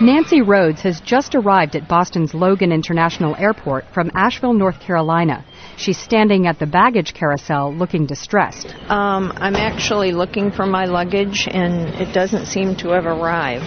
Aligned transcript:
Nancy 0.00 0.42
Rhodes 0.42 0.82
has 0.82 1.00
just 1.00 1.34
arrived 1.34 1.74
at 1.74 1.88
Boston's 1.88 2.32
Logan 2.32 2.70
International 2.70 3.34
Airport 3.34 3.84
from 3.92 4.12
Asheville, 4.14 4.52
North 4.52 4.78
Carolina. 4.78 5.44
She's 5.76 5.98
standing 5.98 6.46
at 6.46 6.60
the 6.60 6.66
baggage 6.66 7.14
carousel 7.14 7.74
looking 7.74 8.06
distressed. 8.06 8.72
Um, 8.88 9.32
I'm 9.34 9.56
actually 9.56 10.12
looking 10.12 10.52
for 10.52 10.66
my 10.66 10.84
luggage 10.84 11.48
and 11.50 11.88
it 12.00 12.14
doesn't 12.14 12.46
seem 12.46 12.76
to 12.76 12.90
have 12.90 13.06
arrived. 13.06 13.64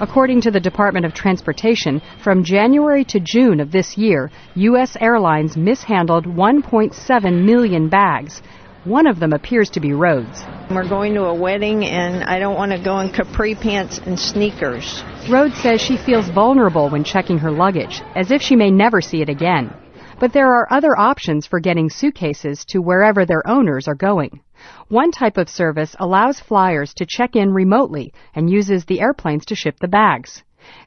According 0.00 0.40
to 0.40 0.50
the 0.50 0.58
Department 0.58 1.06
of 1.06 1.14
Transportation, 1.14 2.02
from 2.20 2.42
January 2.42 3.04
to 3.04 3.20
June 3.20 3.60
of 3.60 3.70
this 3.70 3.96
year, 3.96 4.32
U.S. 4.56 4.96
airlines 5.00 5.56
mishandled 5.56 6.26
1.7 6.26 7.44
million 7.44 7.88
bags. 7.88 8.42
One 8.82 9.06
of 9.06 9.20
them 9.20 9.32
appears 9.32 9.70
to 9.70 9.80
be 9.80 9.92
Rhodes. 9.92 10.42
We're 10.70 10.86
going 10.86 11.14
to 11.14 11.24
a 11.24 11.34
wedding 11.34 11.86
and 11.86 12.22
I 12.24 12.38
don't 12.38 12.54
want 12.54 12.72
to 12.72 12.78
go 12.78 13.00
in 13.00 13.10
capri 13.10 13.54
pants 13.54 14.00
and 14.04 14.20
sneakers. 14.20 15.02
Rhodes 15.30 15.56
says 15.56 15.80
she 15.80 15.96
feels 15.96 16.28
vulnerable 16.28 16.90
when 16.90 17.04
checking 17.04 17.38
her 17.38 17.50
luggage, 17.50 18.02
as 18.14 18.30
if 18.30 18.42
she 18.42 18.54
may 18.54 18.70
never 18.70 19.00
see 19.00 19.22
it 19.22 19.30
again. 19.30 19.72
But 20.20 20.34
there 20.34 20.52
are 20.52 20.70
other 20.70 20.94
options 20.94 21.46
for 21.46 21.58
getting 21.58 21.88
suitcases 21.88 22.66
to 22.66 22.82
wherever 22.82 23.24
their 23.24 23.48
owners 23.48 23.88
are 23.88 23.94
going. 23.94 24.40
One 24.88 25.10
type 25.10 25.38
of 25.38 25.48
service 25.48 25.96
allows 25.98 26.38
flyers 26.38 26.92
to 26.94 27.06
check 27.06 27.34
in 27.34 27.54
remotely 27.54 28.12
and 28.34 28.50
uses 28.50 28.84
the 28.84 29.00
airplanes 29.00 29.46
to 29.46 29.54
ship 29.54 29.78
the 29.80 29.88
bags. 29.88 30.42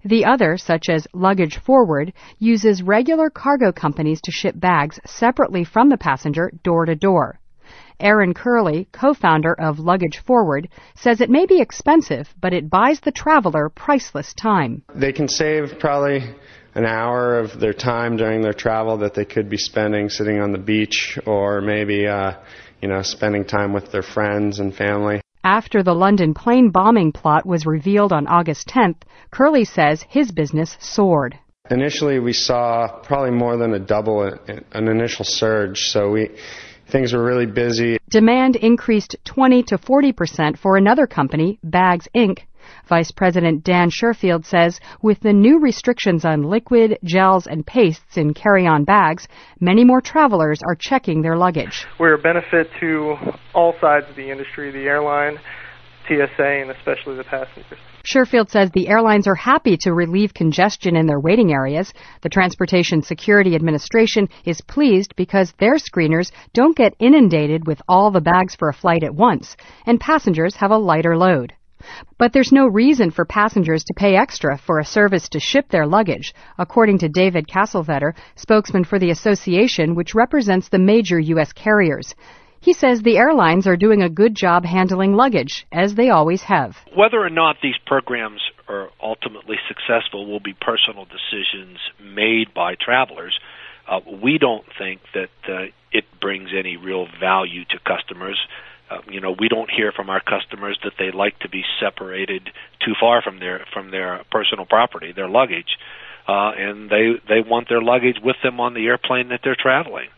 The 0.05 0.25
other, 0.25 0.57
such 0.57 0.89
as 0.89 1.07
Luggage 1.11 1.57
Forward, 1.57 2.13
uses 2.37 2.83
regular 2.83 3.31
cargo 3.31 3.71
companies 3.71 4.21
to 4.21 4.31
ship 4.31 4.59
bags 4.59 4.99
separately 5.07 5.63
from 5.63 5.89
the 5.89 5.97
passenger 5.97 6.51
door 6.63 6.85
to 6.85 6.95
door. 6.95 7.40
Aaron 8.01 8.33
Curley, 8.33 8.87
co-founder 8.91 9.53
of 9.53 9.79
Luggage 9.79 10.19
Forward, 10.25 10.67
says 10.95 11.21
it 11.21 11.29
may 11.29 11.45
be 11.45 11.61
expensive, 11.61 12.33
but 12.41 12.53
it 12.53 12.69
buys 12.69 12.99
the 12.99 13.11
traveler 13.11 13.69
priceless 13.69 14.33
time. 14.33 14.83
They 14.93 15.13
can 15.13 15.27
save 15.27 15.79
probably 15.79 16.21
an 16.75 16.85
hour 16.85 17.39
of 17.39 17.59
their 17.59 17.73
time 17.73 18.17
during 18.17 18.41
their 18.41 18.53
travel 18.53 18.97
that 18.97 19.13
they 19.13 19.25
could 19.25 19.49
be 19.49 19.57
spending 19.57 20.09
sitting 20.09 20.39
on 20.39 20.51
the 20.51 20.57
beach 20.57 21.19
or 21.25 21.61
maybe 21.61 22.07
uh, 22.07 22.33
you 22.81 22.87
know 22.87 23.01
spending 23.01 23.45
time 23.45 23.73
with 23.73 23.91
their 23.91 24.03
friends 24.03 24.59
and 24.59 24.75
family. 24.75 25.21
After 25.43 25.81
the 25.81 25.95
London 25.95 26.33
plane 26.33 26.69
bombing 26.69 27.11
plot 27.11 27.45
was 27.45 27.65
revealed 27.65 28.13
on 28.13 28.27
August 28.27 28.67
10th, 28.67 29.01
Curley 29.31 29.65
says 29.65 30.05
his 30.07 30.31
business 30.31 30.77
soared. 30.79 31.37
Initially, 31.69 32.19
we 32.19 32.33
saw 32.33 32.99
probably 33.03 33.31
more 33.31 33.57
than 33.57 33.73
a 33.73 33.79
double 33.79 34.23
an 34.23 34.87
initial 34.87 35.25
surge, 35.25 35.79
so 35.79 36.11
we 36.11 36.29
things 36.91 37.13
were 37.13 37.23
really 37.23 37.45
busy. 37.45 37.97
Demand 38.09 38.55
increased 38.55 39.15
20 39.25 39.63
to 39.63 39.77
40 39.77 40.11
percent 40.11 40.59
for 40.59 40.77
another 40.77 41.07
company, 41.07 41.59
Bags 41.63 42.07
Inc. 42.15 42.39
Vice 42.87 43.11
President 43.11 43.63
Dan 43.63 43.89
Sherfield 43.89 44.45
says 44.45 44.79
with 45.01 45.19
the 45.21 45.33
new 45.33 45.59
restrictions 45.59 46.25
on 46.25 46.43
liquid, 46.43 46.97
gels, 47.03 47.47
and 47.47 47.65
pastes 47.65 48.17
in 48.17 48.33
carry-on 48.33 48.83
bags, 48.83 49.27
many 49.59 49.83
more 49.83 50.01
travelers 50.01 50.59
are 50.67 50.75
checking 50.75 51.21
their 51.21 51.37
luggage. 51.37 51.85
We're 51.99 52.15
a 52.15 52.21
benefit 52.21 52.69
to 52.79 53.15
all 53.53 53.73
sides 53.81 54.05
of 54.09 54.15
the 54.15 54.29
industry, 54.29 54.71
the 54.71 54.83
airline, 54.83 55.39
TSA, 56.11 56.43
and 56.43 56.71
especially 56.71 57.15
the 57.15 57.23
passengers. 57.23 57.79
Sherfield 58.03 58.49
says 58.49 58.71
the 58.71 58.89
airlines 58.89 59.27
are 59.27 59.35
happy 59.35 59.77
to 59.77 59.93
relieve 59.93 60.33
congestion 60.33 60.95
in 60.95 61.05
their 61.05 61.19
waiting 61.19 61.53
areas. 61.53 61.93
The 62.21 62.29
Transportation 62.29 63.01
Security 63.01 63.55
Administration 63.55 64.27
is 64.43 64.59
pleased 64.59 65.15
because 65.15 65.53
their 65.59 65.75
screeners 65.75 66.31
don't 66.53 66.75
get 66.75 66.95
inundated 66.99 67.65
with 67.65 67.81
all 67.87 68.11
the 68.11 68.21
bags 68.21 68.55
for 68.55 68.67
a 68.67 68.73
flight 68.73 69.03
at 69.03 69.15
once, 69.15 69.55
and 69.85 69.99
passengers 69.99 70.55
have 70.57 70.71
a 70.71 70.77
lighter 70.77 71.15
load. 71.15 71.53
But 72.17 72.33
there's 72.33 72.51
no 72.51 72.67
reason 72.67 73.09
for 73.11 73.25
passengers 73.25 73.83
to 73.85 73.93
pay 73.95 74.15
extra 74.15 74.57
for 74.57 74.79
a 74.79 74.85
service 74.85 75.29
to 75.29 75.39
ship 75.39 75.69
their 75.69 75.87
luggage, 75.87 76.33
according 76.57 76.99
to 76.99 77.09
David 77.09 77.47
Castelveter, 77.47 78.13
spokesman 78.35 78.83
for 78.83 78.99
the 78.99 79.09
association 79.11 79.95
which 79.95 80.13
represents 80.13 80.69
the 80.69 80.79
major 80.79 81.19
U.S. 81.19 81.53
carriers. 81.53 82.13
He 82.61 82.73
says 82.73 83.01
the 83.01 83.17
airlines 83.17 83.65
are 83.65 83.75
doing 83.75 84.03
a 84.03 84.09
good 84.09 84.35
job 84.35 84.65
handling 84.65 85.13
luggage, 85.15 85.65
as 85.71 85.95
they 85.95 86.09
always 86.09 86.43
have. 86.43 86.77
Whether 86.95 87.17
or 87.17 87.31
not 87.31 87.55
these 87.63 87.77
programs 87.87 88.39
are 88.67 88.89
ultimately 89.01 89.57
successful 89.67 90.27
will 90.27 90.39
be 90.39 90.53
personal 90.53 91.05
decisions 91.05 91.79
made 91.99 92.53
by 92.53 92.75
travelers. 92.75 93.37
Uh, 93.87 93.99
we 94.21 94.37
don't 94.37 94.65
think 94.77 95.01
that 95.15 95.31
uh, 95.49 95.71
it 95.91 96.05
brings 96.21 96.49
any 96.57 96.77
real 96.77 97.07
value 97.19 97.65
to 97.65 97.79
customers. 97.79 98.39
Uh, 98.91 98.97
you 99.09 99.19
know, 99.19 99.35
we 99.39 99.49
don't 99.49 99.71
hear 99.71 99.91
from 99.91 100.11
our 100.11 100.21
customers 100.21 100.77
that 100.83 100.93
they 100.99 101.09
like 101.09 101.39
to 101.39 101.49
be 101.49 101.63
separated 101.79 102.51
too 102.85 102.93
far 102.99 103.23
from 103.23 103.39
their 103.39 103.65
from 103.73 103.89
their 103.89 104.23
personal 104.29 104.67
property, 104.67 105.11
their 105.13 105.27
luggage, 105.27 105.77
uh, 106.27 106.51
and 106.55 106.91
they 106.91 107.13
they 107.27 107.41
want 107.41 107.69
their 107.69 107.81
luggage 107.81 108.17
with 108.23 108.35
them 108.43 108.59
on 108.59 108.75
the 108.75 108.85
airplane 108.85 109.29
that 109.29 109.39
they're 109.43 109.57
traveling. 109.59 110.09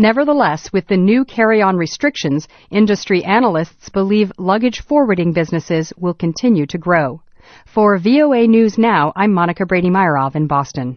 Nevertheless, 0.00 0.72
with 0.72 0.86
the 0.86 0.96
new 0.96 1.26
carry-on 1.26 1.76
restrictions, 1.76 2.48
industry 2.70 3.22
analysts 3.22 3.90
believe 3.90 4.32
luggage 4.38 4.80
forwarding 4.80 5.34
businesses 5.34 5.92
will 5.98 6.14
continue 6.14 6.64
to 6.68 6.78
grow. 6.78 7.20
For 7.66 7.98
VOA 7.98 8.46
News 8.46 8.78
Now, 8.78 9.12
I'm 9.14 9.34
Monica 9.34 9.66
Brady 9.66 9.90
Myerov 9.90 10.36
in 10.36 10.46
Boston. 10.46 10.96